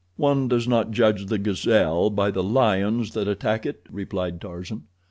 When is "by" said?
2.09-2.31